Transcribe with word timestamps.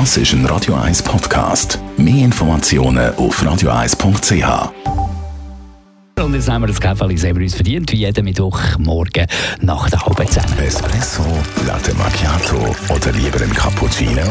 Das 0.00 0.16
ist 0.16 0.32
ein 0.32 0.44
Radio 0.46 0.74
1 0.74 1.04
Podcast. 1.04 1.78
Mehr 1.96 2.24
Informationen 2.24 3.14
auf 3.14 3.40
radio1.ch. 3.40 4.72
Und 6.20 6.34
jetzt 6.34 6.50
haben 6.50 6.62
wir 6.62 6.66
das 6.66 6.80
Käferli 6.80 7.16
selber 7.16 7.38
uns 7.38 7.54
verdient, 7.54 7.92
wie 7.92 7.98
jeden 7.98 8.24
Mittwochmorgen 8.24 9.28
nach 9.60 9.88
der 9.88 10.04
halben 10.04 10.26
zehn. 10.26 10.42
Espresso, 10.58 11.22
Latte 11.64 11.94
Macchiato 11.94 12.74
oder 12.92 13.12
lieber 13.12 13.40
ein 13.40 13.54
Cappuccino? 13.54 14.22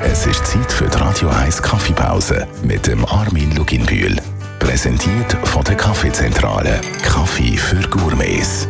Es 0.00 0.24
ist 0.24 0.46
Zeit 0.46 0.72
für 0.72 0.88
die 0.88 0.96
Radio 0.96 1.28
1 1.28 1.60
Kaffeepause 1.60 2.48
mit 2.62 2.86
dem 2.86 3.04
Armin 3.04 3.54
Luginbühl. 3.54 4.16
Präsentiert 4.60 5.36
von 5.44 5.62
der 5.64 5.74
Kaffeezentrale. 5.74 6.80
Kaffee 7.02 7.58
für 7.58 7.86
Gourmets. 7.90 8.66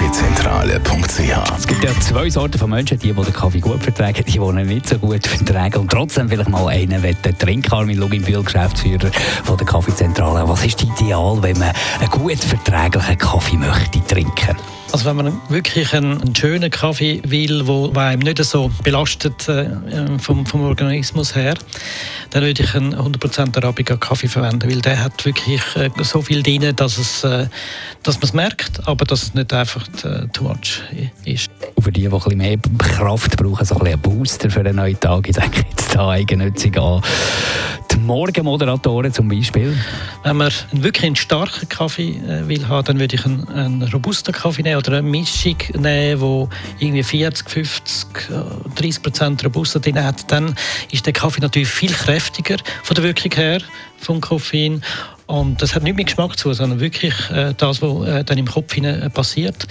www.kaffeezentrale.ch 0.00 1.58
Es 1.58 1.66
gibt 1.66 1.84
ja 1.84 1.90
zwei 2.00 2.30
Sorten 2.30 2.58
von 2.58 2.70
Menschen, 2.70 2.98
die, 2.98 3.12
die 3.12 3.22
den 3.22 3.32
Kaffee 3.32 3.60
gut 3.60 3.82
vertragen, 3.82 4.24
die, 4.26 4.32
die 4.32 4.38
ihn 4.38 4.66
nicht 4.66 4.88
so 4.88 4.98
gut 4.98 5.26
vertragen 5.26 5.78
und 5.80 5.90
trotzdem 5.90 6.28
vielleicht 6.28 6.48
mal 6.48 6.68
einen 6.68 7.02
trinken. 7.38 7.72
Armin 7.72 7.98
Luginbühl, 7.98 8.42
Geschäftsführer 8.42 9.10
von 9.44 9.58
der 9.58 9.66
Kaffeezentrale. 9.66 10.48
Was 10.48 10.64
ist 10.64 10.82
ideal, 10.82 11.38
wenn 11.42 11.58
man 11.58 11.72
einen 12.00 12.10
gut 12.10 12.38
verträglichen 12.38 13.18
Kaffee 13.18 13.56
möchte 13.56 14.00
trinken? 14.06 14.56
Also 14.92 15.04
wenn 15.04 15.16
man 15.16 15.40
wirklich 15.48 15.94
einen, 15.94 16.20
einen 16.20 16.34
schönen 16.34 16.70
Kaffee 16.70 17.22
will, 17.24 17.66
wo, 17.66 17.94
wo 17.94 17.98
einem 18.00 18.20
nicht 18.20 18.42
so 18.42 18.70
belastet 18.82 19.48
äh, 19.48 19.68
vom, 20.18 20.44
vom 20.44 20.62
Organismus 20.62 21.36
her, 21.36 21.54
dann 22.30 22.42
würde 22.42 22.62
ich 22.62 22.74
einen 22.74 22.94
100% 22.94 23.56
Arabica 23.56 23.96
Kaffee 23.96 24.26
verwenden, 24.26 24.68
weil 24.68 24.80
der 24.80 25.04
hat 25.04 25.24
wirklich 25.24 25.62
äh, 25.76 25.90
so 26.02 26.22
viel 26.22 26.42
drin, 26.42 26.74
dass 26.74 26.98
es, 26.98 27.22
äh, 27.22 27.46
dass 28.02 28.16
man 28.16 28.24
es 28.24 28.32
merkt, 28.32 28.88
aber 28.88 29.04
dass 29.04 29.22
es 29.22 29.34
nicht 29.34 29.52
einfach 29.52 29.86
äh, 30.04 30.26
too 30.32 30.44
much 30.44 30.82
ist. 31.24 31.48
Und 31.74 31.82
für 31.82 31.92
die, 31.92 32.02
die 32.02 32.06
ein 32.06 32.12
bisschen 32.12 32.38
mehr 32.38 32.56
Kraft 32.78 33.36
brauchen, 33.36 33.64
so 33.64 33.74
ein 33.76 33.80
bisschen 33.80 33.86
einen 33.94 34.00
Booster 34.02 34.50
für 34.50 34.60
einen 34.60 34.76
neuen 34.76 34.98
Tag, 34.98 35.28
ich 35.28 35.36
denke 35.36 35.64
jetzt 35.70 35.94
da 35.94 36.08
eigennützig 36.10 36.78
an 36.78 37.02
die 37.90 37.96
Morgenmoderatoren 37.96 39.12
zum 39.12 39.28
Beispiel. 39.28 39.76
Wenn 40.22 40.36
man 40.36 40.52
wirklich 40.72 41.04
einen 41.04 41.16
starken 41.16 41.68
Kaffee 41.68 42.10
äh, 42.10 42.46
will 42.48 42.66
haben, 42.68 42.84
dann 42.84 43.00
würde 43.00 43.16
ich 43.16 43.24
einen, 43.24 43.48
einen 43.48 43.82
robusten 43.82 44.32
Kaffee 44.32 44.62
nehmen 44.62 44.78
oder 44.78 44.98
eine 44.98 45.02
Mischung 45.02 45.56
nehmen, 45.76 46.20
wo 46.20 46.48
irgendwie 46.78 47.02
40, 47.02 47.50
50, 47.50 48.08
30 48.76 49.02
Prozent 49.02 49.44
Robusta 49.44 49.78
drin 49.78 50.02
hat. 50.02 50.30
Dann 50.30 50.54
ist 50.90 51.06
der 51.06 51.12
Kaffee 51.12 51.40
natürlich 51.40 51.68
viel 51.68 51.92
kräftiger 51.92 52.56
von 52.82 52.94
der 52.94 53.04
Wirkung 53.04 53.32
her 53.32 53.60
vom 53.98 54.20
Koffein 54.20 54.82
und 55.30 55.62
das 55.62 55.76
hat 55.76 55.84
nicht 55.84 55.96
mit 55.96 56.08
Geschmack 56.08 56.36
zu, 56.36 56.52
sondern 56.52 56.80
wirklich 56.80 57.14
äh, 57.30 57.54
das, 57.56 57.80
was 57.80 58.08
äh, 58.08 58.24
dann 58.24 58.36
im 58.36 58.48
Kopf 58.48 58.74
hinein 58.74 59.00
äh, 59.00 59.10
passiert. 59.10 59.68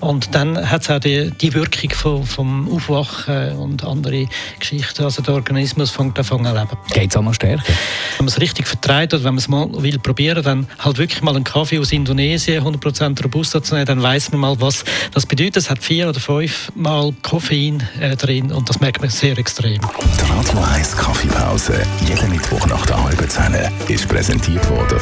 Und 0.00 0.34
dann 0.34 0.70
hat 0.70 0.82
es 0.82 0.90
auch 0.90 1.00
die, 1.00 1.30
die 1.30 1.52
Wirkung 1.52 1.90
vom, 1.90 2.24
vom 2.24 2.74
Aufwachen 2.74 3.52
und 3.58 3.84
andere 3.84 4.26
Geschichten. 4.58 5.04
Also 5.04 5.20
der 5.20 5.34
Organismus 5.34 5.90
fängt 5.90 6.18
an 6.18 6.24
zu 6.24 6.36
leben. 6.38 6.68
Geht 6.94 7.10
es 7.10 7.16
auch 7.18 7.22
noch 7.22 7.34
stärker? 7.34 7.62
Wenn 7.62 8.24
man 8.24 8.28
es 8.28 8.40
richtig 8.40 8.66
vertreibt 8.66 9.12
oder 9.12 9.24
wenn 9.24 9.34
man 9.34 9.38
es 9.38 9.48
mal 9.48 9.68
will 9.82 9.98
probieren, 9.98 10.42
dann 10.42 10.66
halt 10.78 10.96
wirklich 10.96 11.20
mal 11.20 11.36
einen 11.36 11.44
Kaffee 11.44 11.78
aus 11.78 11.92
Indonesien, 11.92 12.64
100% 12.64 13.22
Robusta 13.22 13.62
zu 13.62 13.74
nehmen, 13.74 13.86
dann 13.86 14.02
weiß 14.02 14.32
man 14.32 14.40
mal, 14.40 14.60
was 14.60 14.82
das 15.12 15.26
bedeutet. 15.26 15.58
Es 15.58 15.68
hat 15.68 15.82
vier 15.82 16.08
oder 16.08 16.20
fünf 16.20 16.72
Mal 16.74 17.12
Koffein 17.20 17.82
äh, 18.00 18.16
drin 18.16 18.50
und 18.50 18.66
das 18.70 18.80
merkt 18.80 19.02
man 19.02 19.10
sehr 19.10 19.36
extrem. 19.36 19.78
Die 19.82 20.32
Radio 20.32 20.58
1 20.74 20.96
Kaffeepause, 20.96 21.82
jeden 22.08 22.30
Mittwoch 22.30 22.66
nach 22.66 22.86
der 22.86 23.02
halben 23.04 23.28
Zehn, 23.28 23.54
ist 23.88 24.08
präsentiert 24.08 24.66
worden 24.70 25.01